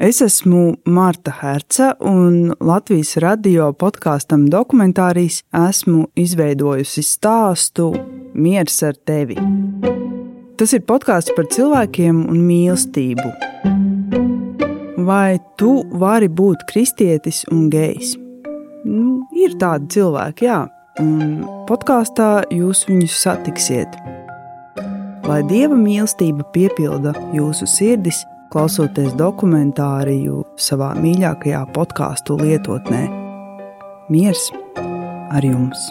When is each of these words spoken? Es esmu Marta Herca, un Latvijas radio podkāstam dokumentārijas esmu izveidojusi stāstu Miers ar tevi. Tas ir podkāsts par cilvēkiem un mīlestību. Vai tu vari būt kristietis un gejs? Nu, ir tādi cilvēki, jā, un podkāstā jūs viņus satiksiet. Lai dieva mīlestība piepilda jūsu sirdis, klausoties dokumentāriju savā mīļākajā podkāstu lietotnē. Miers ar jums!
Es 0.00 0.20
esmu 0.22 0.76
Marta 0.84 1.32
Herca, 1.40 1.96
un 2.00 2.52
Latvijas 2.60 3.16
radio 3.18 3.72
podkāstam 3.74 4.44
dokumentārijas 4.46 5.40
esmu 5.50 6.04
izveidojusi 6.14 7.02
stāstu 7.02 7.88
Miers 8.38 8.76
ar 8.86 8.94
tevi. 9.10 9.34
Tas 10.54 10.76
ir 10.78 10.84
podkāsts 10.86 11.34
par 11.34 11.50
cilvēkiem 11.50 12.22
un 12.30 12.38
mīlestību. 12.46 13.26
Vai 15.10 15.40
tu 15.58 15.72
vari 15.90 16.30
būt 16.30 16.62
kristietis 16.70 17.42
un 17.50 17.66
gejs? 17.74 18.14
Nu, 18.86 19.26
ir 19.34 19.58
tādi 19.58 19.90
cilvēki, 19.98 20.46
jā, 20.46 20.62
un 21.02 21.42
podkāstā 21.66 22.46
jūs 22.54 22.86
viņus 22.86 23.18
satiksiet. 23.26 23.98
Lai 25.26 25.42
dieva 25.50 25.74
mīlestība 25.74 26.46
piepilda 26.54 27.18
jūsu 27.34 27.66
sirdis, 27.66 28.22
klausoties 28.52 29.12
dokumentāriju 29.18 30.42
savā 30.60 30.94
mīļākajā 30.98 31.62
podkāstu 31.76 32.38
lietotnē. 32.40 33.04
Miers 34.08 34.48
ar 34.80 35.44
jums! 35.44 35.90